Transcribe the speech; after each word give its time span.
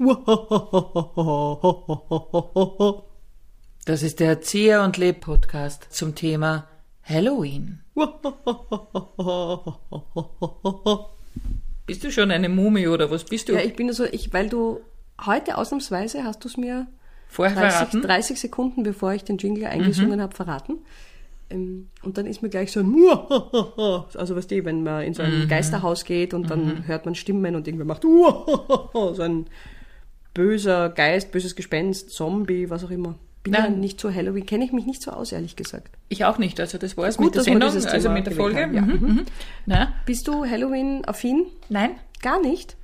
Das 3.84 4.02
ist 4.02 4.18
der 4.20 4.28
Erzieher 4.28 4.82
und 4.82 4.96
Leb 4.96 5.20
Podcast 5.20 5.88
zum 5.90 6.14
Thema 6.14 6.66
Halloween. 7.02 7.80
Bist 11.86 12.02
du 12.02 12.10
schon 12.10 12.30
eine 12.30 12.48
Mumie 12.48 12.88
oder 12.88 13.10
was 13.10 13.24
bist 13.24 13.50
du? 13.50 13.52
Ja, 13.52 13.60
ich 13.60 13.76
bin 13.76 13.92
so, 13.92 14.04
ich, 14.04 14.32
weil 14.32 14.48
du 14.48 14.80
heute 15.26 15.58
ausnahmsweise 15.58 16.24
hast 16.24 16.44
du 16.44 16.48
es 16.48 16.56
mir 16.56 16.86
Vorher 17.28 17.54
30, 17.56 17.76
verraten? 17.76 18.00
30 18.02 18.40
Sekunden, 18.40 18.82
bevor 18.84 19.12
ich 19.12 19.24
den 19.24 19.36
Jingle 19.36 19.66
eingesungen 19.66 20.22
habe, 20.22 20.34
verraten. 20.34 20.78
Ähm, 21.50 21.90
Und 22.02 22.16
dann 22.16 22.24
ist 22.24 22.40
mir 22.40 22.48
gleich 22.48 22.72
so 22.72 22.80
ein. 22.80 22.94
Also 24.18 24.34
weißt 24.34 24.50
du, 24.50 24.64
wenn 24.64 24.82
man 24.82 25.02
in 25.02 25.12
so 25.12 25.22
ein 25.22 25.46
Geisterhaus 25.46 26.06
geht 26.06 26.32
und 26.32 26.48
dann 26.48 26.86
hört 26.86 27.04
man 27.04 27.14
Stimmen 27.14 27.54
und 27.54 27.68
irgendwer 27.68 27.86
macht 27.86 28.00
so 28.02 29.14
ein 29.20 29.44
böser 30.34 30.88
Geist, 30.90 31.32
böses 31.32 31.56
Gespenst, 31.56 32.10
Zombie, 32.10 32.70
was 32.70 32.84
auch 32.84 32.90
immer. 32.90 33.16
Bin 33.42 33.54
ja 33.54 33.60
Nein. 33.60 33.80
nicht 33.80 33.98
so 33.98 34.12
Halloween, 34.12 34.44
kenne 34.44 34.64
ich 34.64 34.72
mich 34.72 34.84
nicht 34.84 35.00
so 35.02 35.12
aus, 35.12 35.32
ehrlich 35.32 35.56
gesagt. 35.56 35.96
Ich 36.10 36.24
auch 36.26 36.36
nicht. 36.36 36.60
Also 36.60 36.76
das 36.76 36.96
war 36.96 37.08
es 37.08 37.18
mit 37.18 37.34
der 37.34 37.42
Sendung, 37.42 37.70
also 37.70 38.10
mit 38.10 38.26
der 38.26 38.34
Folge. 38.34 38.62
haben, 38.62 38.74
ja. 38.74 38.82
Mhm. 38.82 38.92
Mhm. 38.92 39.26
Na? 39.64 39.94
Bist 40.04 40.28
du 40.28 40.44
Halloween-affin? 40.44 41.46
Nein? 41.70 41.92
Gar 42.20 42.42
nicht. 42.42 42.76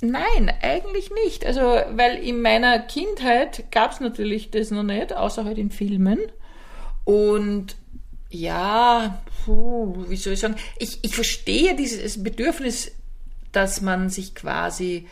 Nein, 0.00 0.52
eigentlich 0.62 1.10
nicht. 1.24 1.46
Also, 1.46 1.60
weil 1.60 2.16
in 2.16 2.42
meiner 2.42 2.80
Kindheit 2.80 3.70
gab 3.70 3.92
es 3.92 4.00
natürlich 4.00 4.50
das 4.50 4.72
noch 4.72 4.82
nicht, 4.82 5.14
außer 5.14 5.44
halt 5.44 5.58
in 5.58 5.70
Filmen. 5.70 6.18
Und 7.04 7.76
ja, 8.28 9.22
puh, 9.44 10.04
wie 10.08 10.16
soll 10.16 10.32
ich 10.32 10.40
sagen, 10.40 10.56
ich, 10.80 10.98
ich 11.02 11.14
verstehe 11.14 11.76
dieses 11.76 12.20
Bedürfnis, 12.20 12.90
dass 13.52 13.80
man 13.80 14.10
sich 14.10 14.34
quasi 14.34 15.06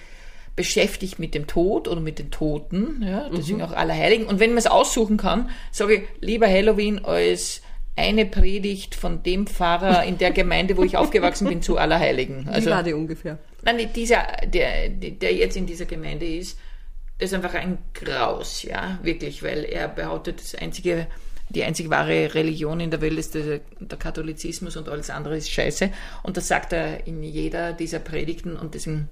beschäftigt 0.57 1.19
mit 1.19 1.35
dem 1.35 1.47
Tod 1.47 1.89
oder 1.89 2.01
mit 2.01 2.19
den 2.19 2.31
Toten, 2.31 3.03
ja, 3.07 3.29
deswegen 3.31 3.63
auch 3.63 3.73
Allerheiligen. 3.73 4.27
Und 4.27 4.41
wenn 4.41 4.51
man 4.51 4.59
es 4.59 4.67
aussuchen 4.67 5.17
kann, 5.17 5.51
sage 5.71 5.95
ich 5.95 6.03
lieber 6.21 6.49
Halloween 6.49 7.05
als 7.05 7.63
eine 7.97 8.27
Predigt 8.27 8.95
von 8.95 9.23
dem 9.23 9.47
Pfarrer 9.47 10.05
in 10.05 10.19
der 10.19 10.31
Gemeinde, 10.31 10.77
wo 10.77 10.85
ich 10.85 10.97
aufgewachsen 10.97 11.49
bin, 11.49 11.63
zu 11.63 11.77
Allerheiligen. 11.77 12.47
Wie 12.47 12.51
Also, 12.51 12.71
war 12.71 12.83
die 12.83 12.95
ungefähr? 12.95 13.39
Nein, 13.63 13.89
dieser, 13.95 14.27
der, 14.47 14.89
der 14.89 15.35
jetzt 15.35 15.57
in 15.57 15.67
dieser 15.67 15.85
Gemeinde 15.85 16.27
ist, 16.27 16.59
ist 17.19 17.35
einfach 17.35 17.55
ein 17.55 17.79
Graus, 17.93 18.63
ja, 18.63 18.99
wirklich, 19.03 19.43
weil 19.43 19.65
er 19.65 19.89
behauptet, 19.89 20.41
das 20.41 20.55
einzige, 20.55 21.07
die 21.51 21.65
einzige 21.65 21.91
wahre 21.91 22.35
Religion 22.35 22.81
in 22.81 22.91
der 22.91 23.03
Welt 23.03 23.19
ist 23.19 23.35
der, 23.35 23.61
der 23.79 23.99
Katholizismus 23.99 24.77
und 24.77 24.89
alles 24.89 25.11
andere 25.11 25.37
ist 25.37 25.51
Scheiße. 25.51 25.91
Und 26.23 26.37
das 26.39 26.49
sagt 26.49 26.73
er 26.73 27.07
in 27.07 27.23
jeder 27.23 27.75
dieser 27.75 27.99
Predigten 27.99 28.57
und 28.57 28.75
deswegen 28.75 29.09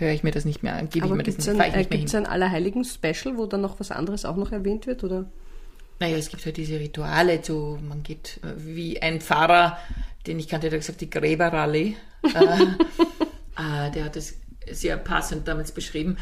höre 0.00 0.12
ich 0.12 0.22
mir 0.22 0.30
das 0.30 0.44
nicht 0.44 0.62
mehr 0.62 0.74
an, 0.74 0.88
gebe 0.88 1.06
ich 1.06 1.12
mir 1.12 1.18
das 1.22 1.36
gibt 1.36 1.38
es 1.40 1.46
nicht, 1.46 1.60
ein, 1.60 1.74
äh, 1.74 1.84
gibt's 1.84 2.12
hin. 2.12 2.24
ein 2.24 2.32
Allerheiligen-Special, 2.32 3.36
wo 3.36 3.46
dann 3.46 3.60
noch 3.60 3.78
was 3.78 3.90
anderes 3.90 4.24
auch 4.24 4.36
noch 4.36 4.52
erwähnt 4.52 4.86
wird? 4.86 5.04
Oder? 5.04 5.26
Naja, 6.00 6.16
es 6.16 6.30
gibt 6.30 6.44
halt 6.46 6.56
diese 6.56 6.80
Rituale 6.80 7.42
zu, 7.42 7.78
man 7.86 8.02
geht 8.02 8.40
äh, 8.42 8.54
wie 8.56 9.00
ein 9.00 9.20
Pfarrer, 9.20 9.78
den 10.26 10.38
ich 10.38 10.48
kannte, 10.48 10.70
der 10.70 10.78
hat 10.78 10.86
gesagt, 10.86 11.00
die 11.00 11.10
Gräberrallye. 11.10 11.96
äh, 12.24 12.28
äh, 13.86 13.90
der 13.90 14.04
hat 14.04 14.16
es 14.16 14.38
sehr 14.70 14.96
passend 14.96 15.46
damals 15.46 15.72
beschrieben. 15.72 16.16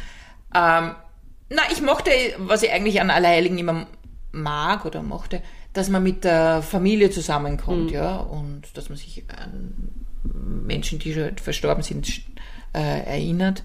Ähm, 0.55 0.95
na, 1.51 1.63
ich 1.73 1.81
mochte, 1.81 2.11
was 2.39 2.63
ich 2.63 2.73
eigentlich 2.73 3.01
an 3.01 3.11
Allerheiligen 3.11 3.59
immer 3.59 3.87
mag 4.33 4.85
oder 4.85 5.03
mochte, 5.03 5.43
dass 5.73 5.89
man 5.89 6.03
mit 6.03 6.25
der 6.25 6.63
Familie 6.63 7.11
zusammenkommt, 7.11 7.91
ja, 7.91 8.17
und 8.17 8.63
dass 8.75 8.89
man 8.89 8.99
sich 8.99 9.25
an 9.29 9.75
Menschen, 10.23 10.99
die 10.99 11.15
schon 11.15 11.37
verstorben 11.37 11.83
sind, 11.83 12.23
äh, 12.73 13.05
erinnert. 13.05 13.63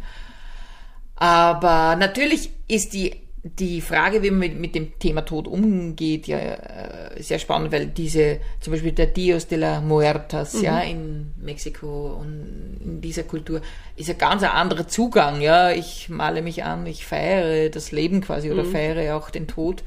Aber 1.16 1.96
natürlich 1.96 2.52
ist 2.68 2.94
die, 2.94 3.16
die 3.44 3.82
Frage, 3.82 4.24
wie 4.24 4.32
man 4.32 4.40
mit, 4.40 4.60
mit 4.60 4.76
dem 4.76 4.98
Thema 5.00 5.22
Tod 5.22 5.48
umgeht, 5.48 6.28
ja 6.28 6.38
äh, 6.38 7.22
sehr 7.22 7.40
spannend, 7.40 7.72
weil 7.72 7.88
diese, 7.88 8.40
zum 8.62 8.72
Beispiel 8.72 8.94
der 8.94 9.08
Dios 9.08 9.48
de 9.48 9.58
la 9.58 9.82
Muertas, 9.82 10.62
ja, 10.62 10.80
in 10.80 11.34
Mexiko 11.38 12.18
und 12.20 12.80
in 12.84 13.02
dieser 13.02 13.24
Kultur 13.24 13.62
ist 13.96 14.10
ein 14.10 14.18
ganz 14.18 14.44
anderer 14.44 14.88
Zugang, 14.88 15.42
ja. 15.42 15.72
Ich 15.72 16.10
male 16.10 16.42
mich 16.42 16.64
an, 16.64 16.86
ich 16.88 17.06
feiere 17.06 17.70
das 17.70 17.92
Leben 17.92 18.22
quasi 18.22 18.52
oder 18.52 18.66
feiere 18.66 19.16
auch 19.16 19.30
den 19.30 19.48
Tod. 19.48 19.84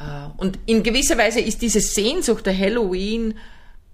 Äh, 0.00 0.28
Und 0.36 0.58
in 0.66 0.82
gewisser 0.82 1.18
Weise 1.18 1.40
ist 1.40 1.62
diese 1.62 1.80
Sehnsucht 1.80 2.46
der 2.46 2.56
Halloween 2.56 3.34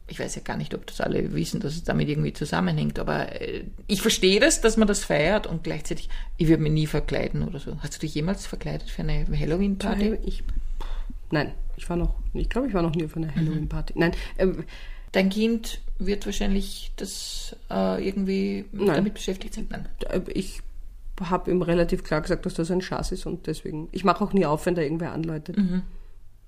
ich 0.06 0.20
weiß 0.20 0.34
ja 0.34 0.42
gar 0.42 0.56
nicht, 0.56 0.74
ob 0.74 0.86
das 0.86 1.00
alle 1.00 1.34
wissen, 1.34 1.60
dass 1.60 1.74
es 1.74 1.84
damit 1.84 2.08
irgendwie 2.08 2.32
zusammenhängt, 2.32 2.98
aber 2.98 3.40
äh, 3.40 3.64
ich 3.86 4.02
verstehe 4.02 4.40
das, 4.40 4.60
dass 4.60 4.76
man 4.76 4.86
das 4.86 5.04
feiert 5.04 5.46
und 5.46 5.64
gleichzeitig, 5.64 6.08
ich 6.36 6.48
würde 6.48 6.62
mich 6.62 6.72
nie 6.72 6.86
verkleiden 6.86 7.42
oder 7.42 7.58
so. 7.58 7.78
Hast 7.80 7.96
du 7.96 8.00
dich 8.00 8.14
jemals 8.14 8.46
verkleidet 8.46 8.90
für 8.90 9.02
eine 9.02 9.26
Halloween-Party? 9.26 10.18
Ich, 10.26 10.44
nein, 11.30 11.52
ich 11.76 11.88
war 11.88 11.96
noch, 11.96 12.14
ich 12.34 12.50
glaube, 12.50 12.68
ich 12.68 12.74
war 12.74 12.82
noch 12.82 12.94
nie 12.94 13.04
auf 13.04 13.16
einer 13.16 13.34
Halloween-Party. 13.34 13.94
Nein, 13.96 14.12
ähm, 14.38 14.64
Dein 15.14 15.30
Kind 15.30 15.78
wird 16.00 16.26
wahrscheinlich 16.26 16.90
das 16.96 17.54
äh, 17.70 18.04
irgendwie 18.04 18.64
Nein. 18.72 18.96
damit 18.96 19.14
beschäftigt 19.14 19.54
sein. 19.54 19.68
Nein. 19.70 19.86
äh, 20.08 20.22
ich 20.32 20.60
habe 21.20 21.52
ihm 21.52 21.62
relativ 21.62 22.02
klar 22.02 22.20
gesagt, 22.20 22.44
dass 22.44 22.54
das 22.54 22.68
ein 22.72 22.80
Schatz 22.80 23.12
ist 23.12 23.24
und 23.24 23.46
deswegen, 23.46 23.88
ich 23.92 24.02
mache 24.02 24.24
auch 24.24 24.32
nie 24.32 24.44
auf, 24.44 24.66
wenn 24.66 24.74
da 24.74 24.82
irgendwer 24.82 25.12
anläutet. 25.12 25.56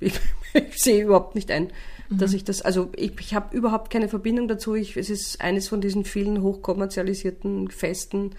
Ich, 0.01 0.15
ich 0.55 0.83
sehe 0.83 1.05
überhaupt 1.05 1.35
nicht 1.35 1.51
ein, 1.51 1.73
dass 2.09 2.33
ich 2.33 2.45
das, 2.45 2.63
also 2.63 2.91
ich, 2.95 3.13
ich 3.21 3.35
habe 3.35 3.57
überhaupt 3.57 3.91
keine 3.91 4.09
Verbindung 4.09 4.49
dazu. 4.49 4.75
Ich, 4.75 4.97
es 4.97 5.11
ist 5.11 5.41
eines 5.41 5.69
von 5.69 5.81
diesen 5.81 6.05
vielen 6.05 6.43
hochkommerzialisierten 6.43 7.71
Festen. 7.71 8.33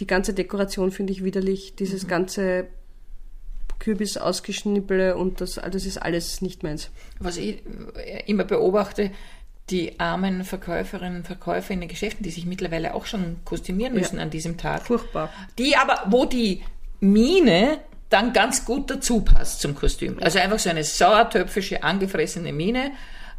Die 0.00 0.06
ganze 0.06 0.34
Dekoration 0.34 0.90
finde 0.90 1.12
ich 1.12 1.24
widerlich. 1.24 1.74
Dieses 1.76 2.06
ganze 2.06 2.68
Kürbis 3.78 4.16
ausgeschnippele 4.16 5.16
und 5.16 5.40
das, 5.40 5.54
das 5.54 5.86
ist 5.86 5.98
alles 5.98 6.42
nicht 6.42 6.62
meins. 6.62 6.90
Was 7.18 7.38
ich 7.38 7.62
äh, 7.96 8.22
immer 8.26 8.44
beobachte, 8.44 9.10
die 9.70 9.98
armen 9.98 10.44
Verkäuferinnen 10.44 11.18
und 11.18 11.26
Verkäufer 11.26 11.72
in 11.72 11.80
den 11.80 11.88
Geschäften, 11.88 12.22
die 12.22 12.30
sich 12.30 12.46
mittlerweile 12.46 12.94
auch 12.94 13.06
schon 13.06 13.36
kostümieren 13.44 13.94
müssen 13.94 14.18
an 14.18 14.30
diesem 14.30 14.56
Tag. 14.56 14.86
Furchtbar. 14.86 15.30
Die 15.58 15.76
aber, 15.76 16.04
wo 16.10 16.24
die 16.24 16.62
Mine 17.00 17.78
dann 18.10 18.32
ganz 18.32 18.64
gut 18.64 18.90
dazu 18.90 19.22
passt 19.22 19.60
zum 19.60 19.74
Kostüm. 19.74 20.18
Also 20.20 20.38
einfach 20.38 20.58
so 20.58 20.68
eine 20.68 20.84
sauertöpfische, 20.84 21.82
angefressene 21.82 22.52
Mine 22.52 22.92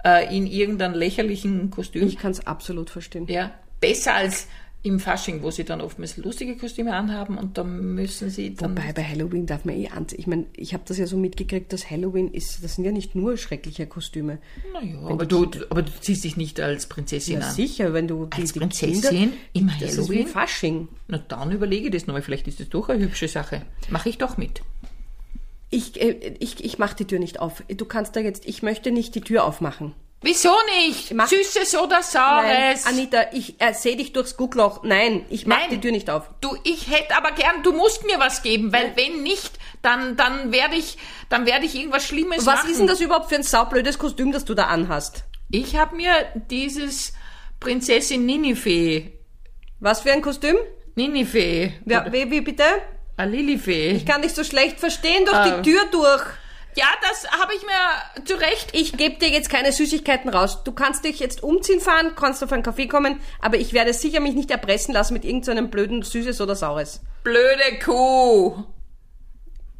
äh, 0.04 0.36
in 0.36 0.48
irgendeinem 0.48 0.94
lächerlichen 0.96 1.70
Kostüm. 1.70 2.08
Ich 2.08 2.18
kann 2.18 2.32
es 2.32 2.48
absolut 2.48 2.90
verstehen. 2.90 3.28
ja, 3.28 3.52
besser 3.80 4.16
als 4.16 4.48
im 4.84 5.00
Fasching, 5.00 5.44
wo 5.44 5.52
sie 5.52 5.64
dann 5.64 5.80
oftmals 5.80 6.18
lustige 6.18 6.58
Kostüme 6.58 6.96
anhaben 6.96 7.38
und 7.38 7.56
da 7.58 7.64
müssen 7.64 8.32
sie 8.32 8.56
dann... 8.56 8.72
Wobei 8.76 8.92
bei 8.94 9.04
Halloween 9.04 9.46
darf 9.46 9.64
man 9.64 9.76
eh 9.76 9.90
anziehen. 9.90 10.20
Ich 10.20 10.26
meine, 10.26 10.46
ich 10.58 10.74
habe 10.74 10.84
das 10.88 10.98
ja 10.98 11.06
so 11.06 11.18
mitgekriegt, 11.18 11.72
dass 11.72 11.92
Halloween 11.92 12.34
ist, 12.34 12.64
das 12.64 12.76
sind 12.76 12.86
ja 12.86 12.92
nicht 12.92 13.14
nur 13.14 13.38
schreckliche 13.38 13.86
Kostüme. 13.86 14.40
naja, 14.74 14.98
aber 15.04 15.28
du, 15.28 15.46
du- 15.46 15.66
aber 15.70 15.84
du 15.84 15.92
ziehst 16.00 16.24
dich 16.24 16.36
nicht 16.36 16.60
als 16.60 16.88
Prinzessin 16.88 17.40
Ja, 17.42 17.48
an. 17.48 17.54
sicher, 17.54 17.94
wenn 17.94 18.08
du 18.08 18.26
die, 18.26 18.42
Als 18.42 18.54
die 18.54 18.60
Prinzessin 18.60 19.02
Kinder, 19.02 19.38
im 19.54 19.72
das 19.80 19.92
ist 19.94 20.10
wie 20.10 20.16
Halloween? 20.16 20.28
Fasching. 20.28 20.88
Na 21.08 21.20
dann 21.28 21.52
überlege 21.52 21.92
das 21.92 22.08
nochmal, 22.08 22.24
vielleicht 22.24 22.48
ist 22.48 22.60
das 22.60 22.70
doch 22.70 22.90
eine 22.90 23.04
hübsche 23.04 23.28
Sache. 23.28 23.62
Mache 23.92 24.10
ich 24.10 24.18
doch 24.18 24.38
mit. 24.38 24.62
Ich, 25.70 26.02
äh, 26.02 26.36
ich, 26.40 26.64
ich 26.64 26.80
mache 26.80 26.96
die 26.96 27.06
Tür 27.06 27.20
nicht 27.20 27.40
auf. 27.40 27.64
Du 27.70 27.86
kannst 27.86 28.16
da 28.16 28.20
jetzt, 28.20 28.46
ich 28.48 28.64
möchte 28.64 28.92
nicht 28.92 29.14
die 29.16 29.22
Tür 29.22 29.46
aufmachen. 29.46 29.94
Wieso 30.24 30.54
nicht? 30.78 31.14
Mach- 31.16 31.28
Süßes 31.28 31.76
oder 31.78 31.96
Nein, 31.96 32.04
Saures? 32.04 32.86
Anita, 32.86 33.26
ich 33.34 33.60
äh, 33.60 33.74
sehe 33.74 33.96
dich 33.98 34.14
durchs 34.14 34.38
Guckloch. 34.38 34.84
Nein, 34.84 35.26
ich 35.30 35.48
mach 35.48 35.58
Nein. 35.58 35.70
die 35.72 35.80
Tür 35.82 35.92
nicht 35.92 36.10
auf. 36.12 36.30
Du, 36.42 36.56
ich 36.64 36.92
hätte 36.92 37.18
aber 37.18 37.32
gern, 37.32 37.64
du 37.64 37.74
musst 37.74 38.06
mir 38.06 38.20
was 38.20 38.44
geben, 38.44 38.72
weil 38.72 38.94
wenn 38.96 39.24
nicht, 39.24 39.52
dann, 39.82 40.16
dann 40.18 40.52
werde 40.52 40.76
ich, 40.76 40.98
dann 41.30 41.48
werde 41.48 41.66
ich 41.66 41.74
irgendwas 41.76 42.06
Schlimmes 42.06 42.46
Was 42.46 42.58
machen. 42.60 42.70
ist 42.72 42.80
denn 42.80 42.88
das 42.88 43.02
überhaupt 43.02 43.30
für 43.30 43.36
ein 43.36 43.44
saublödes 43.44 43.98
Kostüm, 43.98 44.32
das 44.32 44.46
du 44.46 44.54
da 44.54 44.66
anhast? 44.66 45.24
Ich 45.50 45.76
habe 45.76 45.96
mir 45.96 46.14
dieses 46.52 47.14
Prinzessin 47.60 48.24
Ninive, 48.26 49.12
Was 49.80 50.02
für 50.02 50.12
ein 50.12 50.22
Kostüm? 50.22 50.56
Ninive, 50.96 51.74
Ja, 51.86 52.06
wie, 52.12 52.30
wie 52.30 52.42
bitte? 52.42 52.64
a 53.18 53.24
Lilifee. 53.24 53.90
Ich 53.92 54.06
kann 54.06 54.22
dich 54.22 54.34
so 54.34 54.44
schlecht 54.44 54.80
verstehen 54.80 55.26
durch 55.26 55.36
Ah. 55.38 55.60
die 55.62 55.70
Tür 55.72 55.82
durch. 55.92 56.24
Ja, 56.76 56.88
das 57.02 57.30
habe 57.32 57.54
ich 57.54 57.64
mir 57.64 58.26
zurecht. 58.26 58.70
Ich 58.74 58.94
gebe 58.94 59.18
dir 59.18 59.30
jetzt 59.30 59.50
keine 59.50 59.72
Süßigkeiten 59.74 60.30
raus. 60.30 60.64
Du 60.64 60.72
kannst 60.72 61.04
dich 61.04 61.20
jetzt 61.20 61.44
umziehen 61.44 61.82
fahren, 61.82 62.14
kannst 62.16 62.44
auf 62.44 62.52
einen 62.54 62.64
Kaffee 62.64 62.88
kommen, 62.88 63.20
aber 63.40 63.58
ich 63.58 63.74
werde 63.74 63.94
sicher 63.94 64.22
mich 64.22 64.36
nicht 64.36 64.52
erpressen 64.52 64.94
lassen 64.94 65.14
mit 65.14 65.26
irgendeinem 65.26 65.70
blöden 65.70 66.02
Süßes 66.02 66.40
oder 66.40 66.56
Saures. 66.56 67.02
Blöde 67.24 67.80
Kuh. 67.84 68.64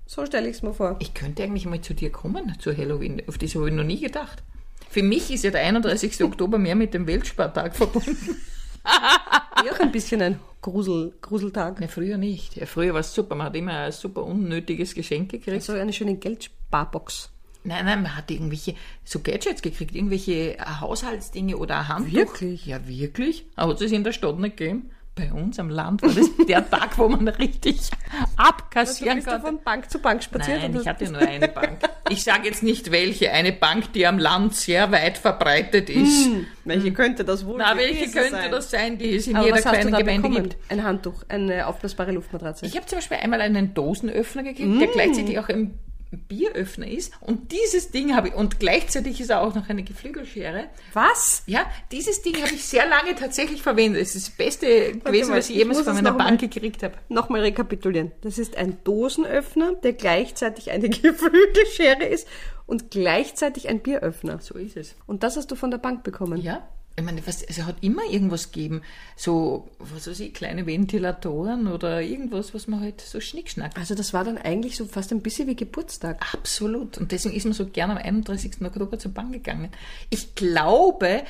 So 0.06 0.26
stelle 0.26 0.50
ich 0.50 0.58
es 0.58 0.62
mir 0.62 0.74
vor. 0.74 0.98
Ich 1.00 1.14
könnte 1.14 1.44
eigentlich 1.44 1.66
mal 1.66 1.80
zu 1.80 1.94
dir 1.94 2.12
kommen, 2.12 2.58
zu 2.60 2.76
Halloween. 2.76 3.24
Auf 3.28 3.38
das 3.38 3.56
habe 3.56 3.70
ich 3.70 3.74
noch 3.74 3.86
nie 3.86 4.02
gedacht. 4.02 4.44
Für 4.90 5.04
mich 5.04 5.32
ist 5.32 5.46
ja 5.46 5.52
der 5.52 5.62
31. 5.62 6.22
Oktober 6.26 6.58
mehr 6.58 6.76
mit 6.76 6.94
dem 6.94 7.08
Weltspartag 7.08 7.74
verbunden. 7.78 8.36
Auch 9.72 9.80
ein 9.80 9.92
bisschen 9.92 10.22
ein 10.22 10.40
Grusel, 10.62 11.14
Gruseltag. 11.22 11.82
Ja, 11.82 11.88
früher 11.88 12.18
nicht. 12.18 12.56
Ja, 12.56 12.66
früher 12.66 12.94
war 12.94 13.02
es 13.02 13.14
super. 13.14 13.36
Man 13.36 13.48
hat 13.48 13.56
immer 13.56 13.74
ein 13.74 13.92
super 13.92 14.24
unnötiges 14.24 14.94
Geschenk 14.94 15.32
gekriegt. 15.32 15.64
So 15.64 15.74
eine 15.74 15.94
schöne 15.94 16.16
Geldsparbox. 16.16 17.30
Nein, 17.64 17.86
nein, 17.86 18.02
man 18.02 18.16
hat 18.16 18.32
irgendwelche 18.32 18.74
so 19.04 19.20
Gadgets 19.20 19.62
gekriegt, 19.62 19.94
irgendwelche 19.94 20.58
Haushaltsdinge 20.80 21.58
oder 21.58 21.80
ein 21.80 21.88
Handtuch. 21.88 22.14
Wirklich? 22.14 22.66
Ja, 22.66 22.88
wirklich? 22.88 23.46
Aber 23.56 23.74
hat 23.74 23.82
es 23.82 23.92
in 23.92 24.04
der 24.04 24.14
Stadt 24.14 24.40
nicht 24.40 24.58
gegeben? 24.58 24.90
Bei 25.22 25.32
uns 25.34 25.60
am 25.60 25.70
Land 25.70 26.02
war 26.02 26.10
das 26.10 26.30
der 26.48 26.70
Tag, 26.70 26.98
wo 26.98 27.08
man 27.08 27.28
richtig 27.28 27.90
abkassieren 28.38 29.20
du 29.20 29.26
konnte. 29.26 29.42
von 29.42 29.64
Bank 29.64 29.90
zu 29.90 30.00
Bank 30.00 30.24
spaziert? 30.24 30.62
Nein, 30.62 30.76
ich 30.80 30.88
hatte 30.88 31.12
nur 31.12 31.22
eine 31.22 31.48
Bank. 31.48 31.80
Ich 32.10 32.26
sage 32.26 32.46
jetzt 32.50 32.62
nicht 32.62 32.92
welche, 32.92 33.32
eine 33.32 33.54
Bank, 33.54 33.94
die 33.94 34.06
am 34.06 34.20
Land 34.20 34.54
sehr 34.54 34.92
weit 34.92 35.18
verbreitet 35.18 35.90
ist. 35.90 36.28
Welche 36.66 36.92
könnte 36.92 37.24
das 37.24 37.46
wohl 37.46 37.56
Na, 37.58 37.78
welche 37.78 38.12
könnte 38.12 38.32
sein? 38.32 38.52
das 38.52 38.70
sein, 38.70 38.98
die 38.98 39.16
es 39.16 39.28
in 39.28 39.38
Aber 39.38 39.46
jeder 39.46 39.58
du 39.62 39.64
kleinen 39.70 39.94
Gemeinde 39.96 40.28
bekommen? 40.28 40.50
gibt? 40.50 40.58
Ein 40.70 40.84
Handtuch, 40.84 41.24
eine 41.30 41.68
aufblasbare 41.68 42.12
Luftmatratze. 42.12 42.66
Ich 42.66 42.76
habe 42.76 42.86
zum 42.86 42.98
Beispiel 42.98 43.16
einmal 43.16 43.40
einen 43.40 43.74
Dosenöffner 43.74 44.44
gekriegt, 44.44 44.82
der 44.82 44.88
gleichzeitig 44.90 45.40
auch 45.40 45.48
ein 45.48 45.80
Bieröffner 46.18 46.88
ist. 46.88 47.14
Und 47.22 47.52
dieses 47.52 47.92
Ding 47.92 48.16
habe 48.16 48.30
ich, 48.30 48.34
und 48.34 48.60
gleichzeitig 48.60 49.22
ist 49.22 49.30
er 49.30 49.42
auch 49.42 49.56
noch 49.56 49.70
eine 49.70 49.84
Geflügelschere. 49.84 50.66
Was? 50.94 51.44
Ja, 51.46 51.66
dieses 51.92 52.22
Ding 52.22 52.36
habe 52.42 52.54
ich 52.54 52.66
sehr 52.66 52.88
lange 52.88 53.16
tatsächlich 53.16 53.62
verwendet. 53.62 54.02
Es 54.02 54.16
ist 54.16 54.28
das 54.28 54.36
Beste 54.36 54.94
gewesen, 54.94 55.32
mal, 55.32 55.38
was 55.40 55.50
ich 55.50 55.56
jemals 55.56 55.82
von 55.82 55.94
meiner 55.96 56.12
Bank 56.14 56.42
mal- 56.42 56.50
gekriegt 56.50 56.84
habe. 56.84 56.96
Nochmal 57.10 57.42
rekapitulieren. 57.42 58.12
Das 58.22 58.38
ist 58.38 58.58
ein 58.58 58.78
Dosenöffner, 58.84 59.74
der 59.84 59.94
gleichzeitig 59.94 60.72
eine 60.72 60.90
Geflügelschere 61.36 62.06
ist 62.06 62.28
und 62.66 62.92
gleichzeitig 62.92 63.70
ein 63.70 63.80
Bieröffner. 63.80 64.40
So 64.40 64.56
ist 64.56 64.78
es. 64.78 64.96
Und 65.08 65.24
das 65.24 65.38
hast 65.38 65.52
du 65.52 65.56
von 65.56 65.72
der 65.72 65.78
Bank 65.78 66.04
bekommen. 66.04 66.42
Ja, 66.42 66.68
ich 66.98 67.04
meine, 67.04 67.26
was, 67.26 67.42
es 67.42 67.62
hat 67.64 67.78
immer 67.82 68.04
irgendwas 68.10 68.52
gegeben. 68.52 68.82
So, 69.16 69.70
was 69.80 70.08
weiß 70.08 70.20
ich, 70.20 70.34
kleine 70.34 70.66
Ventilatoren 70.66 71.68
oder 71.68 72.02
irgendwas, 72.02 72.54
was 72.54 72.68
man 72.68 72.82
halt 72.82 73.02
so 73.02 73.22
schnickschnack. 73.22 73.78
Also 73.78 73.96
das 73.96 74.14
war 74.14 74.24
dann 74.24 74.38
eigentlich 74.38 74.76
so 74.76 74.86
fast 74.86 75.12
ein 75.12 75.22
bisschen 75.22 75.48
wie 75.48 75.56
Geburtstag. 75.56 76.22
Absolut. 76.34 76.98
Und 76.98 77.12
deswegen 77.12 77.36
ist 77.36 77.46
man 77.46 77.54
so 77.54 77.66
gerne 77.66 77.94
am 77.94 78.00
31. 78.00 78.62
Oktober 78.62 79.00
zur 79.00 79.14
Bank 79.14 79.32
gegangen. 79.32 79.70
Ich 80.10 80.36
glaube, 80.36 81.24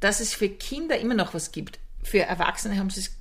dass 0.00 0.20
es 0.20 0.34
für 0.34 0.48
Kinder 0.48 0.98
immer 0.98 1.14
noch 1.14 1.34
was 1.34 1.50
gibt. 1.50 1.80
Für 2.02 2.20
Erwachsene 2.20 2.78
haben 2.78 2.90
sie 2.90 3.00
es, 3.00 3.16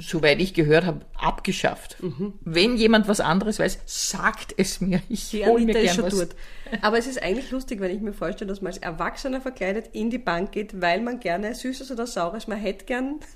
soweit 0.00 0.40
ich 0.40 0.54
gehört 0.54 0.84
habe, 0.84 1.00
abgeschafft. 1.14 1.96
Wenn 2.40 2.76
jemand 2.76 3.08
was 3.08 3.20
anderes 3.20 3.58
weiß, 3.58 3.80
sagt 3.86 4.54
es 4.56 4.80
mir. 4.80 5.00
Ich 5.08 5.32
hole 5.46 5.64
mir 5.64 5.74
gern 5.74 5.94
schon 5.94 6.04
was. 6.04 6.14
dort. 6.14 6.36
Aber 6.82 6.98
es 6.98 7.06
ist 7.06 7.22
eigentlich 7.22 7.50
lustig, 7.50 7.80
wenn 7.80 7.94
ich 7.94 8.00
mir 8.00 8.12
vorstelle, 8.12 8.48
dass 8.48 8.60
man 8.60 8.72
als 8.72 8.78
Erwachsener 8.78 9.40
verkleidet 9.40 9.90
in 9.92 10.10
die 10.10 10.18
Bank 10.18 10.52
geht, 10.52 10.80
weil 10.80 11.00
man 11.00 11.20
gerne 11.20 11.54
Süßes 11.54 11.90
oder 11.90 12.06
Saures, 12.06 12.46
man 12.46 12.58
hätte 12.58 12.84
gern 12.84 13.20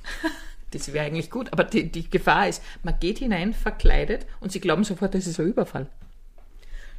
Das 0.71 0.93
wäre 0.93 1.05
eigentlich 1.05 1.31
gut. 1.31 1.53
Aber 1.53 1.65
die, 1.65 1.91
die 1.91 2.09
Gefahr 2.09 2.49
ist, 2.49 2.63
man 2.83 2.99
geht 3.01 3.19
hinein 3.19 3.53
verkleidet 3.53 4.27
und 4.41 4.53
sie 4.53 4.61
glauben 4.61 4.85
sofort, 4.85 5.15
das 5.15 5.27
ist 5.27 5.41
ein 5.41 5.47
Überfall. 5.47 5.89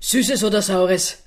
Süßes 0.02 0.44
oder 0.44 0.62
Saures. 0.62 1.24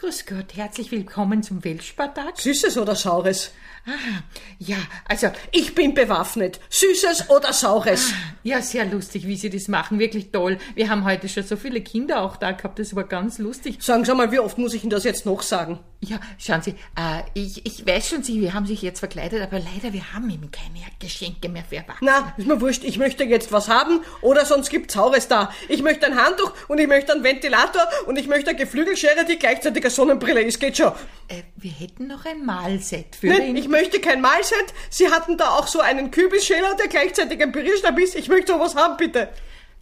Grüß 0.00 0.26
Gott, 0.26 0.54
herzlich 0.54 0.92
willkommen 0.92 1.42
zum 1.42 1.64
Weltspartag. 1.64 2.38
Süßes 2.38 2.78
oder 2.78 2.94
Saures. 2.94 3.50
Ah, 3.84 4.22
ja, 4.58 4.76
also, 5.08 5.28
Ich 5.50 5.74
bin 5.74 5.94
bewaffnet. 5.94 6.60
Süßes 6.68 7.30
oder 7.30 7.52
Saures. 7.52 8.12
ja, 8.44 8.62
sehr 8.62 8.84
lustig, 8.84 9.26
wie 9.26 9.36
Sie 9.36 9.50
das 9.50 9.66
machen. 9.66 9.98
Wirklich 9.98 10.30
toll. 10.30 10.58
Wir 10.76 10.88
haben 10.88 11.04
heute 11.04 11.28
schon 11.28 11.42
so 11.42 11.56
viele 11.56 11.80
Kinder 11.80 12.20
auch 12.22 12.36
da 12.36 12.52
gehabt. 12.52 12.78
Das 12.78 12.94
war 12.94 13.04
ganz 13.04 13.38
lustig. 13.38 13.78
Sagen 13.80 14.04
Sie 14.04 14.14
mal, 14.14 14.30
wie 14.30 14.38
oft 14.38 14.56
muss 14.58 14.74
ich 14.74 14.84
Ihnen 14.84 14.90
das 14.90 15.02
jetzt 15.02 15.26
noch 15.26 15.42
sagen? 15.42 15.80
Ja, 16.00 16.20
schauen 16.38 16.62
Sie, 16.62 16.76
äh, 16.96 17.22
ich, 17.34 17.66
ich 17.66 17.84
weiß 17.84 18.10
schon, 18.10 18.22
Sie 18.22 18.52
haben 18.52 18.66
sich 18.66 18.82
jetzt 18.82 19.00
verkleidet, 19.00 19.42
aber 19.42 19.58
leider, 19.58 19.92
wir 19.92 20.12
haben 20.12 20.30
eben 20.30 20.48
keine 20.52 20.78
Geschenke 21.00 21.48
mehr 21.48 21.64
für 21.68 21.76
Erwachsene. 21.76 22.12
Na, 22.12 22.34
ist 22.36 22.46
mir 22.46 22.60
wurscht, 22.60 22.84
ich 22.84 22.98
möchte 22.98 23.24
jetzt 23.24 23.50
was 23.50 23.68
haben 23.68 24.00
oder 24.20 24.44
sonst 24.44 24.70
gibt's 24.70 24.94
Saures 24.94 25.26
da. 25.26 25.50
Ich 25.68 25.82
möchte 25.82 26.06
ein 26.06 26.14
Handtuch 26.14 26.52
und 26.68 26.78
ich 26.78 26.86
möchte 26.86 27.12
einen 27.12 27.24
Ventilator 27.24 27.82
und 28.06 28.16
ich 28.16 28.28
möchte 28.28 28.50
eine 28.50 28.58
Geflügelschere, 28.58 29.24
die 29.28 29.40
gleichzeitig 29.40 29.84
eine 29.88 29.94
Sonnenbrille 29.94 30.42
ist. 30.42 30.60
Geht 30.60 30.76
schon. 30.76 30.92
Äh, 31.28 31.42
wir 31.56 31.70
hätten 31.72 32.06
noch 32.06 32.24
ein 32.24 32.44
Mahlset 32.44 33.16
für 33.16 33.26
Nein, 33.28 33.38
den... 33.38 33.56
ich 33.56 33.68
möchte 33.68 34.00
kein 34.00 34.20
Mahlset. 34.20 34.74
Sie 34.90 35.08
hatten 35.10 35.36
da 35.36 35.50
auch 35.50 35.66
so 35.66 35.80
einen 35.80 36.10
Kürbisschäler, 36.10 36.74
der 36.76 36.88
gleichzeitig 36.88 37.42
ein 37.42 37.52
Pürierstab 37.52 37.98
ist. 37.98 38.14
Ich 38.16 38.28
möchte 38.28 38.52
sowas 38.52 38.76
haben, 38.76 38.96
bitte. 38.96 39.28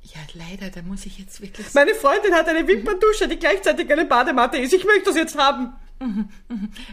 ja, 0.02 0.20
leider, 0.34 0.70
da 0.70 0.82
muss 0.82 1.04
ich 1.06 1.18
jetzt 1.18 1.40
wirklich... 1.40 1.72
Meine 1.74 1.94
Freundin 1.94 2.34
hat 2.34 2.48
eine 2.48 2.66
Wimperndusche, 2.66 3.28
die 3.28 3.38
gleichzeitig 3.38 3.90
eine 3.92 4.04
Badematte 4.04 4.58
ist. 4.58 4.72
Ich 4.72 4.84
möchte 4.84 5.04
das 5.06 5.16
jetzt 5.16 5.36
haben. 5.36 5.72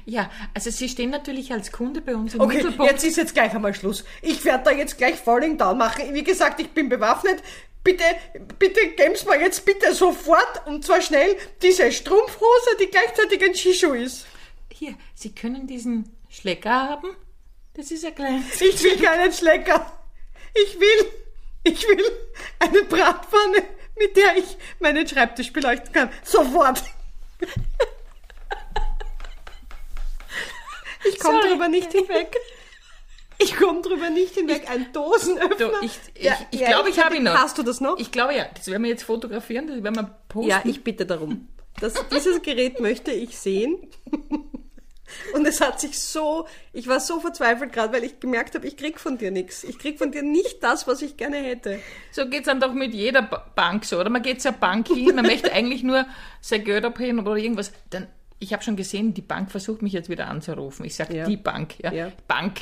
Ja, 0.06 0.30
also 0.54 0.70
Sie 0.70 0.88
stehen 0.88 1.10
natürlich 1.10 1.52
als 1.52 1.72
Kunde 1.74 2.00
bei 2.00 2.16
uns 2.16 2.36
im 2.36 2.42
Okay, 2.42 2.58
Mittelpunkt. 2.58 2.90
jetzt 2.92 3.04
ist 3.04 3.18
jetzt 3.18 3.34
gleich 3.34 3.54
einmal 3.54 3.74
Schluss. 3.74 4.06
Ich 4.22 4.46
werde 4.46 4.64
da 4.64 4.72
jetzt 4.72 4.98
gleich 4.98 5.16
Falling 5.16 5.58
Down 5.58 5.78
machen. 5.78 6.14
Wie 6.14 6.24
gesagt, 6.24 6.62
ich 6.62 6.70
bin 6.70 6.88
bewaffnet. 6.88 7.44
Bitte, 7.84 8.04
bitte 8.60 8.88
geben's 8.90 9.26
mir 9.26 9.40
jetzt 9.42 9.66
bitte 9.66 9.94
sofort 9.94 10.66
und 10.68 10.86
zwar 10.86 11.02
schnell 11.02 11.36
diese 11.62 11.92
Strumpfhose, 11.92 12.78
die 12.80 12.88
gleichzeitig 12.88 13.44
ein 13.44 13.54
Shishu 13.54 13.94
ist. 13.94 14.26
Hier, 14.72 14.96
Sie 15.14 15.36
können 15.36 15.68
diesen 15.68 16.16
Schlecker 16.30 16.72
haben. 16.72 17.16
Das 17.74 17.92
ist 17.92 18.04
ja 18.04 18.12
klein. 18.12 18.44
Ich 18.60 18.84
will 18.84 18.98
keinen 18.98 19.34
Schlecker. 19.34 20.00
Ich 20.54 20.80
will, 20.80 21.12
ich 21.64 21.88
will 21.88 22.06
eine 22.60 22.84
Bratpfanne, 22.84 23.64
mit 23.98 24.16
der 24.16 24.38
ich 24.38 24.58
meinen 24.80 25.08
Schreibtisch 25.08 25.52
beleuchten 25.52 25.92
kann. 25.92 26.10
Sofort. 26.24 26.84
Ich 31.06 31.20
komme 31.20 31.42
drüber 31.42 31.68
nicht 31.68 31.92
hinweg. 31.92 32.36
Ich 33.40 33.56
komme 33.58 33.82
drüber 33.82 34.10
nicht 34.10 34.36
hinweg. 34.36 34.70
Ein 34.70 34.88
Dosenöffner. 34.94 35.56
Du, 35.58 35.72
ich 35.86 36.00
ich, 36.16 36.24
Ja, 36.24 36.34
ich 36.52 36.60
ja, 36.62 36.68
glaube, 36.70 36.90
ich 36.90 37.04
habe 37.04 37.16
ihn 37.16 37.24
noch. 37.24 37.34
Hast 37.36 37.58
du 37.58 37.64
das 37.64 37.82
noch? 37.82 37.98
Ich 38.00 38.12
glaube 38.12 38.36
ja. 38.36 38.46
Das 38.56 38.68
werden 38.68 38.84
wir 38.84 38.90
jetzt 38.90 39.04
fotografieren, 39.04 39.68
das 39.68 39.84
werden 39.84 39.96
wir 39.96 40.16
posten. 40.30 40.50
ja, 40.50 40.62
ich 40.64 40.84
bitte 40.84 41.06
darum. 41.06 41.48
Das, 41.80 41.94
dieses 42.10 42.42
Gerät 42.42 42.80
möchte 42.80 43.12
ich 43.12 43.38
sehen. 43.38 43.78
Und 45.36 45.46
es 45.46 45.62
hat 45.62 45.80
sich 45.80 46.00
so, 46.00 46.48
ich 46.72 46.88
war 46.88 47.00
so 47.00 47.20
verzweifelt 47.20 47.72
gerade, 47.72 47.94
weil 47.94 48.04
ich 48.04 48.20
gemerkt 48.20 48.56
habe, 48.56 48.66
ich 48.66 48.78
krieg 48.78 49.00
von 49.00 49.18
dir 49.18 49.30
nichts. 49.32 49.64
Ich 49.64 49.78
krieg 49.78 50.00
von 50.00 50.12
dir 50.12 50.24
nicht 50.24 50.64
das, 50.64 50.88
was 50.88 51.02
ich 51.04 51.18
gerne 51.18 51.38
hätte. 51.38 51.80
So 52.12 52.28
geht's 52.28 52.46
dann 52.48 52.60
doch 52.60 52.74
mit 52.74 52.94
jeder 52.94 53.22
Ba- 53.22 53.46
Bank 53.56 53.86
so. 53.86 54.00
Oder 54.00 54.10
man 54.10 54.22
geht 54.24 54.42
zur 54.42 54.54
Bank 54.54 54.88
hin, 54.88 55.14
man 55.16 55.26
möchte 55.26 55.52
eigentlich 55.52 55.84
nur 55.84 56.06
sein 56.42 56.64
Geld 56.64 56.84
abheben 56.86 57.20
oder 57.20 57.36
irgendwas. 57.36 57.72
Dann, 57.92 58.08
ich 58.40 58.54
habe 58.54 58.64
schon 58.64 58.76
gesehen, 58.76 59.14
die 59.14 59.22
Bank 59.22 59.52
versucht 59.52 59.82
mich 59.84 59.94
jetzt 59.94 60.10
wieder 60.10 60.28
anzurufen. 60.30 60.84
Ich 60.86 60.96
sage 60.96 61.16
Ja. 61.16 61.26
die 61.28 61.38
Bank. 61.38 61.76
Ja. 61.84 61.92
Ja. 61.92 62.12
Bank 62.28 62.62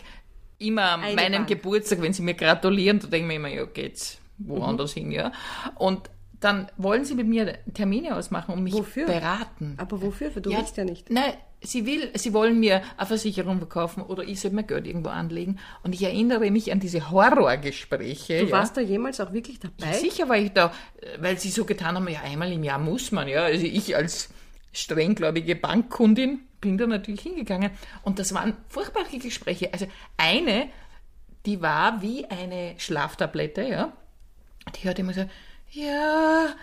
immer 0.62 0.92
an 0.92 1.02
Eine 1.02 1.16
meinem 1.16 1.34
Bank. 1.34 1.48
Geburtstag, 1.48 2.02
wenn 2.02 2.14
sie 2.14 2.22
mir 2.22 2.34
gratulieren, 2.34 3.00
da 3.00 3.08
denke 3.08 3.26
ich 3.26 3.28
mir 3.28 3.36
immer, 3.36 3.50
ja, 3.50 3.66
geht's 3.66 4.20
woanders 4.38 4.94
hin, 4.94 5.12
ja. 5.12 5.32
Und 5.76 6.10
dann 6.40 6.68
wollen 6.78 7.06
sie 7.06 7.16
mit 7.16 7.28
mir 7.28 7.60
Termine 7.74 8.16
ausmachen 8.16 8.54
und 8.54 8.64
mich 8.64 8.74
Wofür? 8.74 9.06
beraten. 9.06 9.76
Aber 9.78 10.02
wofür? 10.02 10.36
Weil 10.36 10.42
du 10.42 10.50
willst 10.50 10.76
ja 10.76 10.84
nicht. 10.84 11.10
Nein, 11.12 11.34
sie 11.62 11.86
will, 11.86 12.10
sie 12.16 12.34
wollen 12.34 12.60
mir 12.60 12.82
eine 12.98 13.06
Versicherung 13.06 13.60
verkaufen 13.60 14.02
oder 14.02 14.24
ich 14.24 14.40
soll 14.40 14.52
mein 14.52 14.66
Geld 14.66 14.88
irgendwo 14.88 15.10
anlegen. 15.10 15.60
Und 15.84 15.94
ich 15.94 16.02
erinnere 16.02 16.50
mich 16.50 16.72
an 16.72 16.80
diese 16.80 17.12
Horrorgespräche. 17.12 18.40
Du 18.40 18.46
ja. 18.46 18.52
warst 18.52 18.76
da 18.76 18.82
jemals 18.82 19.20
auch 19.20 19.32
wirklich 19.32 19.60
dabei? 19.60 19.94
Sicher 19.94 20.28
war 20.28 20.38
ich 20.38 20.52
da, 20.52 20.74
weil 21.20 21.38
sie 21.38 21.50
so 21.50 21.64
getan 21.64 21.96
haben, 21.96 22.08
ja, 22.08 22.22
einmal 22.22 22.52
im 22.52 22.64
Jahr 22.64 22.80
muss 22.80 23.12
man, 23.12 23.28
ja. 23.28 23.44
Also 23.44 23.66
ich 23.66 23.96
als 23.96 24.30
strenggläubige 24.74 25.56
Bankkundin 25.56 26.42
bin 26.62 26.78
da 26.78 26.88
natürlich 26.88 27.22
hingegangen. 27.22 27.72
Und 28.04 28.20
das 28.20 28.34
waren 28.34 28.56
furchtbare 28.70 29.18
Gespräche. 29.18 29.74
Also 29.74 29.88
eine, 30.18 30.70
die 31.46 31.62
war 31.62 32.02
wie 32.02 32.26
eine 32.26 32.76
Schlaftablette, 32.78 33.64
ja. 33.64 33.94
Die 34.76 34.88
hat 34.88 35.00
immer 35.00 35.10
gesagt, 35.10 35.32
ja, 35.72 36.54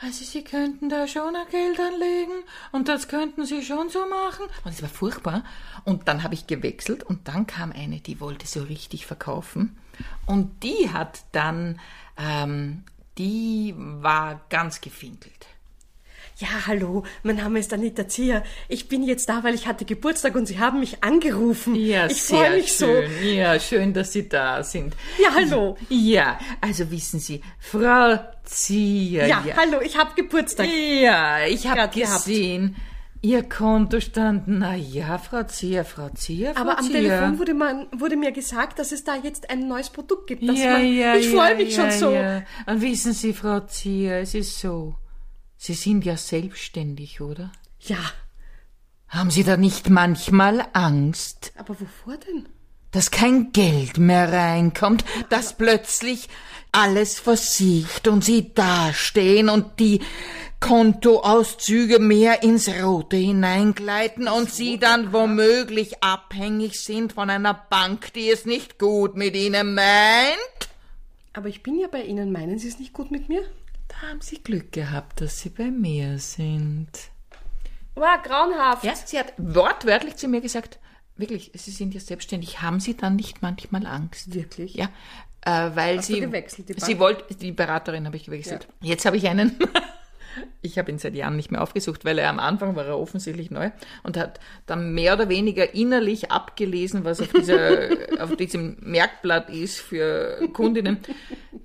also 0.00 0.24
Sie 0.24 0.44
könnten 0.44 0.88
da 0.88 1.08
schon 1.08 1.34
ein 1.34 1.48
Geld 1.50 1.80
anlegen 1.80 2.44
und 2.70 2.86
das 2.86 3.08
könnten 3.08 3.44
Sie 3.46 3.62
schon 3.62 3.88
so 3.88 4.06
machen. 4.06 4.46
Und 4.64 4.72
es 4.72 4.80
war 4.80 4.88
furchtbar. 4.88 5.42
Und 5.84 6.06
dann 6.06 6.22
habe 6.22 6.34
ich 6.34 6.46
gewechselt 6.46 7.02
und 7.02 7.26
dann 7.26 7.48
kam 7.48 7.72
eine, 7.72 8.00
die 8.00 8.20
wollte 8.20 8.46
so 8.46 8.62
richtig 8.62 9.06
verkaufen. 9.06 9.76
Und 10.24 10.62
die 10.62 10.90
hat 10.92 11.24
dann, 11.32 11.80
ähm, 12.16 12.84
die 13.18 13.74
war 13.76 14.40
ganz 14.50 14.80
gefinkelt. 14.80 15.46
Ja, 16.40 16.68
hallo, 16.68 17.02
mein 17.24 17.34
Name 17.34 17.58
ist 17.58 17.72
Anita 17.72 18.06
Zier. 18.06 18.44
Ich 18.68 18.88
bin 18.88 19.02
jetzt 19.02 19.28
da, 19.28 19.42
weil 19.42 19.56
ich 19.56 19.66
hatte 19.66 19.84
Geburtstag 19.84 20.36
und 20.36 20.46
Sie 20.46 20.60
haben 20.60 20.78
mich 20.78 21.02
angerufen. 21.02 21.74
ich 21.74 22.22
freue 22.22 22.58
mich 22.58 22.70
schön. 22.70 23.10
Ja, 23.24 23.58
schön, 23.58 23.92
dass 23.92 24.12
Sie 24.12 24.28
da 24.28 24.62
sind. 24.62 24.94
so. 24.94 25.22
Ja, 25.24 25.34
hallo. 25.34 25.76
Ja, 25.88 26.38
also 26.60 26.88
wissen 26.92 27.18
Sie, 27.18 27.42
Frau 27.58 28.20
Zier. 28.44 29.26
Ja, 29.26 29.42
hallo, 29.56 29.80
ich 29.82 29.98
habe 29.98 30.12
Geburtstag. 30.14 30.68
Ja, 30.68 31.44
ich 31.44 31.66
habe 31.66 31.88
gehabt. 31.92 32.24
gesehen, 32.24 32.76
Ihr 33.20 33.42
Konto 33.42 33.98
stand, 33.98 34.44
na 34.46 34.76
ja, 34.76 35.18
Frau 35.18 35.42
Zier, 35.42 35.84
Frau 35.84 36.08
Zier, 36.10 36.54
Frau 36.54 36.60
Aber 36.60 36.78
am 36.78 36.84
Zier. 36.84 37.00
Telefon 37.00 37.40
wurde, 37.40 37.54
man, 37.54 37.86
wurde 37.90 38.16
mir 38.16 38.30
gesagt, 38.30 38.78
dass 38.78 38.92
es 38.92 39.02
da 39.02 39.16
jetzt 39.16 39.50
ein 39.50 39.66
neues 39.66 39.90
Produkt 39.90 40.28
gibt. 40.28 40.44
Ja, 40.44 40.52
man, 40.52 40.86
ja, 40.86 41.16
ich 41.16 41.32
ja, 41.32 41.36
freue 41.36 41.56
mich 41.56 41.76
ja, 41.76 41.90
schon 41.90 41.98
so. 41.98 42.12
Ja. 42.12 42.42
Und 42.66 42.80
wissen 42.80 43.12
Sie, 43.12 43.32
Frau 43.32 43.58
Zier, 43.58 44.18
es 44.18 44.36
ist 44.36 44.60
so, 44.60 44.94
Sie 45.58 45.74
sind 45.74 46.04
ja 46.04 46.16
selbstständig, 46.16 47.20
oder? 47.20 47.50
Ja, 47.80 47.98
Haben 49.08 49.30
Sie 49.30 49.42
da 49.44 49.56
nicht 49.56 49.90
manchmal 49.90 50.66
Angst? 50.72 51.52
aber 51.58 51.78
wovor 51.80 52.16
denn? 52.16 52.48
dass 52.90 53.10
kein 53.10 53.52
Geld 53.52 53.98
mehr 53.98 54.32
reinkommt, 54.32 55.04
dass 55.28 55.52
plötzlich 55.58 56.28
alles 56.72 57.18
versiegt 57.20 58.08
und 58.08 58.24
sie 58.24 58.54
dastehen 58.54 59.50
und 59.50 59.78
die 59.78 60.00
Kontoauszüge 60.58 61.98
mehr 61.98 62.42
ins 62.42 62.66
Rote 62.68 63.16
hineingleiten 63.16 64.26
und 64.26 64.50
sie 64.50 64.78
dann 64.78 65.12
womöglich 65.12 66.02
abhängig 66.02 66.80
sind 66.80 67.12
von 67.12 67.28
einer 67.28 67.52
Bank, 67.54 68.12
die 68.14 68.30
es 68.30 68.46
nicht 68.46 68.78
gut 68.78 69.16
mit 69.16 69.36
ihnen 69.36 69.74
meint? 69.74 70.68
Aber 71.34 71.48
ich 71.48 71.62
bin 71.62 71.78
ja 71.78 71.88
bei 71.88 72.02
Ihnen. 72.02 72.32
Meinen 72.32 72.58
Sie 72.58 72.68
es 72.68 72.78
nicht 72.78 72.92
gut 72.94 73.10
mit 73.10 73.28
mir? 73.28 73.42
Haben 74.02 74.20
Sie 74.20 74.42
Glück 74.42 74.72
gehabt, 74.72 75.20
dass 75.20 75.40
Sie 75.40 75.50
bei 75.50 75.70
mir 75.70 76.18
sind. 76.18 76.88
Wow, 77.94 78.22
grauenhaft. 78.22 78.84
Ja, 78.84 78.94
sie 78.94 79.18
hat 79.18 79.32
wortwörtlich 79.38 80.16
zu 80.16 80.28
mir 80.28 80.40
gesagt, 80.40 80.78
wirklich, 81.16 81.50
Sie 81.54 81.72
sind 81.72 81.94
ja 81.94 82.00
selbstständig, 82.00 82.62
haben 82.62 82.78
Sie 82.78 82.96
dann 82.96 83.16
nicht 83.16 83.42
manchmal 83.42 83.86
Angst? 83.86 84.34
Wirklich? 84.34 84.74
Ja, 84.74 84.88
äh, 85.42 85.70
weil 85.74 85.98
Hast 85.98 86.06
sie, 86.06 86.20
du 86.20 86.26
gewechselt, 86.26 86.68
die 86.68 86.74
Bank? 86.74 86.84
sie 86.84 86.98
wollte, 86.98 87.34
die 87.34 87.52
Beraterin 87.52 88.06
habe 88.06 88.16
ich 88.16 88.24
gewechselt. 88.24 88.68
Jetzt 88.80 89.04
habe 89.06 89.16
ich 89.16 89.28
einen, 89.28 89.56
ich 90.62 90.78
habe 90.78 90.90
ihn 90.90 90.98
seit 90.98 91.14
Jahren 91.14 91.36
nicht 91.36 91.50
mehr 91.50 91.62
aufgesucht, 91.62 92.04
weil 92.04 92.18
er 92.18 92.28
am 92.28 92.38
Anfang 92.38 92.76
war 92.76 92.84
er 92.84 92.98
offensichtlich 92.98 93.50
neu 93.50 93.70
und 94.02 94.16
hat 94.16 94.40
dann 94.66 94.92
mehr 94.94 95.14
oder 95.14 95.28
weniger 95.28 95.74
innerlich 95.74 96.30
abgelesen, 96.30 97.04
was 97.04 97.20
auf, 97.20 97.32
dieser, 97.32 97.88
auf 98.20 98.36
diesem 98.36 98.76
Merkblatt 98.80 99.50
ist 99.50 99.80
für 99.80 100.48
Kundinnen. 100.52 100.98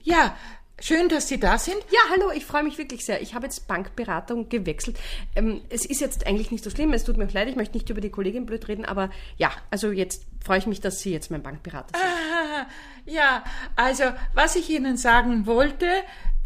Ja, 0.02 0.36
schön, 0.80 1.10
dass 1.10 1.28
Sie 1.28 1.40
da 1.40 1.58
sind. 1.58 1.78
Ja, 1.92 2.00
hallo, 2.12 2.32
ich 2.32 2.46
freue 2.46 2.64
mich 2.64 2.78
wirklich 2.78 3.06
sehr. 3.06 3.22
Ich 3.22 3.34
habe 3.36 3.46
jetzt 3.46 3.68
Bankberatung 3.68 4.50
gewechselt. 4.50 4.98
Ähm, 5.36 5.62
es 5.70 5.86
ist 5.86 6.02
jetzt 6.02 6.26
eigentlich 6.28 6.52
nicht 6.52 6.64
so 6.64 6.70
schlimm, 6.70 6.94
es 6.94 7.04
tut 7.04 7.18
mir 7.18 7.26
auch 7.28 7.34
leid, 7.34 7.48
ich 7.48 7.56
möchte 7.56 7.78
nicht 7.78 7.90
über 7.90 8.02
die 8.02 8.10
Kollegin 8.10 8.46
blöd 8.46 8.68
reden, 8.68 8.86
aber 8.86 9.10
ja, 9.38 9.52
also 9.72 9.92
jetzt 9.92 10.26
freue 10.44 10.58
ich 10.60 10.68
mich, 10.68 10.82
dass 10.82 11.00
Sie 11.00 11.12
jetzt 11.12 11.32
mein 11.32 11.44
Bankberater 11.44 11.98
sind. 11.98 12.06
Ah, 12.06 12.68
Ja, 13.06 13.44
also 13.76 14.04
was 14.34 14.56
ich 14.56 14.70
Ihnen 14.70 14.98
sagen 14.98 15.46
wollte, 15.46 15.88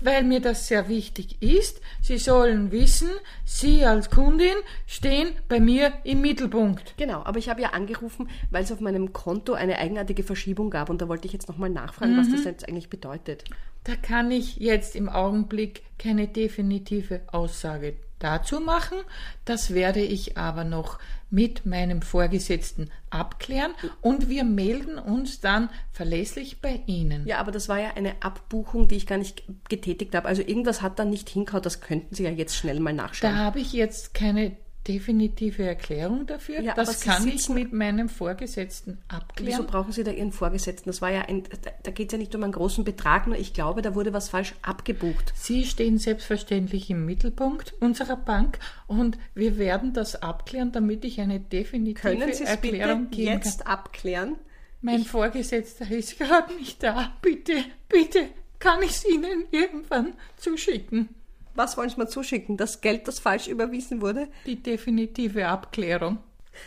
weil 0.01 0.23
mir 0.23 0.39
das 0.39 0.67
sehr 0.67 0.89
wichtig 0.89 1.41
ist, 1.41 1.81
Sie 2.01 2.17
sollen 2.17 2.71
wissen, 2.71 3.09
Sie 3.45 3.83
als 3.83 4.09
Kundin 4.09 4.55
stehen 4.85 5.29
bei 5.47 5.59
mir 5.59 5.93
im 6.03 6.21
Mittelpunkt. 6.21 6.93
Genau, 6.97 7.23
aber 7.23 7.39
ich 7.39 7.49
habe 7.49 7.61
ja 7.61 7.69
angerufen, 7.69 8.29
weil 8.51 8.63
es 8.63 8.71
auf 8.71 8.79
meinem 8.79 9.13
Konto 9.13 9.53
eine 9.53 9.77
eigenartige 9.77 10.23
Verschiebung 10.23 10.69
gab 10.69 10.89
und 10.89 11.01
da 11.01 11.07
wollte 11.07 11.27
ich 11.27 11.33
jetzt 11.33 11.47
nochmal 11.47 11.69
nachfragen, 11.69 12.17
was 12.17 12.29
das 12.29 12.43
jetzt 12.43 12.67
eigentlich 12.67 12.89
bedeutet. 12.89 13.43
Da 13.83 13.95
kann 13.95 14.31
ich 14.31 14.57
jetzt 14.57 14.95
im 14.95 15.09
Augenblick 15.09 15.81
keine 15.97 16.27
definitive 16.27 17.21
Aussage 17.27 17.95
dazu 18.19 18.59
machen. 18.59 18.97
Das 19.45 19.73
werde 19.73 20.01
ich 20.01 20.37
aber 20.37 20.63
noch 20.63 20.99
mit 21.29 21.65
meinem 21.65 22.01
Vorgesetzten 22.01 22.89
abklären 23.09 23.73
und 24.01 24.29
wir 24.29 24.43
melden 24.43 24.97
uns 24.97 25.41
dann 25.41 25.69
verlässlich 25.91 26.61
bei 26.61 26.81
Ihnen. 26.85 27.27
Ja, 27.27 27.39
aber 27.39 27.51
das 27.51 27.67
war 27.67 27.79
ja 27.79 27.93
eine 27.95 28.21
Abbuchung, 28.21 28.87
die 28.87 28.95
ich 28.95 29.07
gar 29.07 29.17
nicht 29.17 29.43
getätigt 29.69 30.15
habe. 30.15 30.27
Also 30.27 30.41
irgendwas 30.41 30.81
hat 30.81 30.99
da 30.99 31.05
nicht 31.05 31.29
hingehauen, 31.29 31.63
das 31.63 31.81
könnten 31.81 32.15
Sie 32.15 32.23
ja 32.23 32.29
jetzt 32.29 32.55
schnell 32.55 32.79
mal 32.79 32.93
nachschauen. 32.93 33.33
Da 33.33 33.39
habe 33.39 33.59
ich 33.59 33.73
jetzt 33.73 34.13
keine 34.13 34.55
definitive 34.87 35.63
Erklärung 35.63 36.25
dafür. 36.25 36.61
Ja, 36.61 36.73
das 36.73 37.01
kann 37.01 37.27
ich 37.27 37.49
mit 37.49 37.73
meinem 37.73 38.09
Vorgesetzten 38.09 38.97
Wieso 39.09 39.17
abklären. 39.17 39.67
brauchen 39.67 39.91
Sie 39.91 40.03
da 40.03 40.11
Ihren 40.11 40.31
Vorgesetzten? 40.31 40.89
Das 40.89 41.01
war 41.01 41.11
ja 41.11 41.21
ein, 41.21 41.43
da, 41.83 41.91
geht 41.91 42.07
es 42.07 42.11
ja 42.13 42.17
nicht 42.17 42.33
um 42.35 42.43
einen 42.43 42.53
großen 42.53 42.83
Betrag, 42.83 43.27
nur 43.27 43.37
ich 43.37 43.53
glaube, 43.53 43.81
da 43.81 43.95
wurde 43.95 44.13
was 44.13 44.29
falsch 44.29 44.55
abgebucht. 44.61 45.33
Sie 45.35 45.65
stehen 45.65 45.97
selbstverständlich 45.97 46.89
im 46.89 47.05
Mittelpunkt 47.05 47.73
unserer 47.79 48.15
Bank 48.15 48.59
und 48.87 49.17
wir 49.33 49.57
werden 49.57 49.93
das 49.93 50.21
abklären, 50.21 50.71
damit 50.71 51.03
ich 51.05 51.19
eine 51.19 51.39
definitive 51.39 52.09
Können 52.09 52.33
Sie 52.33 52.43
es 52.43 52.57
bitte 52.57 52.77
Erklärung 52.77 53.09
geben 53.09 53.27
kann. 53.27 53.41
jetzt 53.41 53.67
abklären? 53.67 54.35
Mein 54.81 55.03
Vorgesetzter 55.03 55.89
ist 55.89 56.17
gerade 56.17 56.53
nicht 56.53 56.83
da. 56.83 57.13
Bitte, 57.21 57.63
bitte, 57.89 58.29
kann 58.59 58.81
ich 58.81 58.91
es 58.91 59.05
Ihnen 59.05 59.45
irgendwann 59.51 60.13
zuschicken? 60.37 61.09
Was 61.57 61.75
wollen 61.75 61.89
Sie 61.89 61.97
mir 61.97 62.07
zuschicken? 62.07 62.55
Das 62.55 62.81
Geld, 62.81 63.07
das 63.07 63.17
falsch 63.17 63.47
überwiesen 63.47 63.99
wurde? 63.99 64.27
Die 64.45 64.61
definitive 64.61 65.47
Abklärung. 65.47 66.19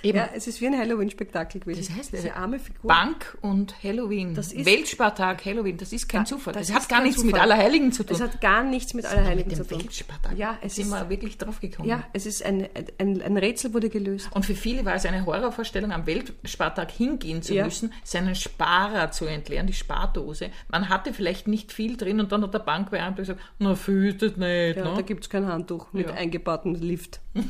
Eben. 0.03 0.19
Ja, 0.19 0.29
es 0.35 0.47
ist 0.47 0.61
wie 0.61 0.67
ein 0.67 0.79
Halloween-Spektakel 0.79 1.61
gewesen. 1.61 1.87
Das 1.89 1.97
heißt, 1.97 2.13
diese 2.13 2.35
arme 2.35 2.59
Figur. 2.59 2.89
Bank 2.89 3.37
und 3.41 3.75
Halloween. 3.83 4.35
Das 4.35 4.53
ist- 4.53 4.65
Weltspartag 4.67 5.45
Halloween, 5.45 5.77
das 5.77 5.93
ist 5.93 6.09
kein 6.09 6.27
Zufall. 6.27 6.55
Das, 6.55 6.69
das 6.69 6.77
hat 6.77 6.89
gar 6.89 7.03
nichts 7.03 7.23
mit 7.23 7.33
Zufall. 7.35 7.51
Allerheiligen 7.51 7.93
zu 7.93 8.05
tun. 8.05 8.17
Es 8.17 8.23
hat 8.23 8.41
gar 8.41 8.63
nichts 8.63 8.95
mit 8.95 9.05
Allerheiligen 9.07 9.49
mit 9.49 9.57
zu 9.57 9.67
tun. 9.67 9.81
Weltspartag. 9.81 10.37
Ja, 10.39 10.59
es 10.63 10.75
sind 10.77 10.87
ist, 10.87 10.93
wir 10.93 11.09
wirklich 11.11 11.39
drauf 11.39 11.61
gekommen. 11.61 11.89
ja, 11.89 12.05
es 12.13 12.27
ist 12.27 12.45
ein, 12.45 12.69
ein, 12.99 13.23
ein 13.23 13.37
Rätsel 13.37 13.75
wurde 13.75 13.89
gelöst. 13.89 14.29
Und 14.33 14.45
für 14.47 14.55
viele 14.55 14.85
war 14.85 14.95
es 14.95 15.05
eine 15.07 15.27
Horrorvorstellung, 15.27 15.93
am 15.93 16.07
Weltspartag 16.07 16.91
hingehen 16.91 17.43
zu 17.43 17.55
Ja. 17.55 17.65
müssen, 17.65 17.93
seinen 18.05 18.35
Sparer 18.35 19.11
zu 19.11 19.27
entleeren, 19.27 19.67
die 19.67 19.73
Spardose. 19.73 20.51
Man 20.71 20.89
hatte 20.89 21.13
vielleicht 21.13 21.49
nicht 21.49 21.73
viel 21.73 21.97
drin 21.97 22.21
und 22.21 22.33
dann 22.33 22.43
hat 22.43 22.55
der 22.55 22.59
Bankbeamte 22.61 23.23
gesagt, 23.23 23.41
na, 23.59 23.75
fühlt 23.75 24.21
nicht, 24.23 24.77
Ja, 24.77 24.85
ne? 24.85 24.93
da 24.97 25.03
gibt's 25.03 25.29
kein 25.31 25.47
Handtuch 25.47 25.93
mit 25.93 26.09
Ja. 26.09 26.15
eingebautem 26.15 26.75
Lift. 26.75 27.21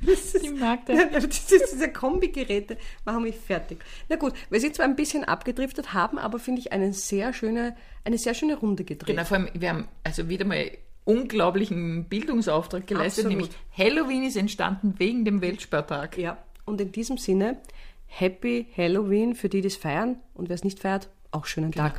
Ich 0.42 0.50
mag 0.52 0.86
das. 0.86 0.98
Das 1.12 1.24
ist 1.24 1.50
diese 1.50 1.92
Kombigeräte 1.92 2.76
machen 3.04 3.22
mich 3.22 3.36
fertig. 3.36 3.78
Na 4.08 4.16
gut, 4.16 4.32
wir 4.48 4.60
sind 4.60 4.74
zwar 4.74 4.86
ein 4.86 4.96
bisschen 4.96 5.24
abgedriftet, 5.24 5.92
haben 5.92 6.18
aber, 6.18 6.38
finde 6.38 6.60
ich, 6.60 6.72
eine 6.72 6.92
sehr 6.92 7.32
schöne, 7.32 7.76
eine 8.04 8.18
sehr 8.18 8.34
schöne 8.34 8.56
Runde 8.56 8.84
gedreht. 8.84 9.08
Genau, 9.08 9.24
vor 9.24 9.36
allem, 9.36 9.48
wir 9.54 9.68
haben 9.68 9.88
also 10.04 10.28
wieder 10.28 10.44
mal 10.44 10.70
unglaublichen 11.04 12.04
Bildungsauftrag 12.04 12.86
geleistet, 12.86 13.26
Absolut. 13.26 13.48
nämlich 13.48 13.56
Halloween 13.76 14.24
ist 14.24 14.36
entstanden 14.36 14.94
wegen 14.98 15.24
dem 15.24 15.40
Weltspartag. 15.40 16.16
Ja, 16.16 16.38
und 16.64 16.80
in 16.80 16.92
diesem 16.92 17.18
Sinne, 17.18 17.58
Happy 18.06 18.66
Halloween 18.76 19.34
für 19.34 19.48
die, 19.48 19.60
die 19.60 19.68
es 19.68 19.76
feiern. 19.76 20.16
Und 20.34 20.48
wer 20.48 20.54
es 20.54 20.64
nicht 20.64 20.80
feiert, 20.80 21.08
auch 21.30 21.46
schönen 21.46 21.72
Tag. 21.72 21.98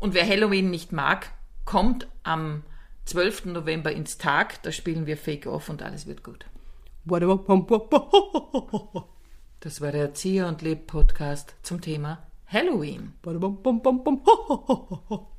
Und 0.00 0.14
wer 0.14 0.26
Halloween 0.26 0.70
nicht 0.70 0.92
mag, 0.92 1.30
kommt 1.64 2.08
am 2.22 2.62
12. 3.06 3.46
November 3.46 3.92
ins 3.92 4.18
Tag, 4.18 4.62
da 4.62 4.72
spielen 4.72 5.06
wir 5.06 5.16
Fake 5.16 5.46
Off 5.46 5.68
und 5.68 5.82
alles 5.82 6.06
wird 6.06 6.22
gut. 6.22 6.46
Das 9.60 9.80
war 9.80 9.90
der 9.90 10.02
Erzieher 10.02 10.46
und 10.46 10.62
Leb 10.62 10.86
Podcast 10.86 11.56
zum 11.62 11.80
Thema 11.80 12.28
Halloween. 12.46 13.14